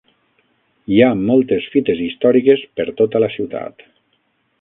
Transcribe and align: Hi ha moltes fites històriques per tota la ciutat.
Hi 0.93 1.01
ha 1.03 1.09
moltes 1.25 1.67
fites 1.73 2.01
històriques 2.05 2.63
per 2.79 2.87
tota 3.03 3.21
la 3.25 3.29
ciutat. 3.35 3.85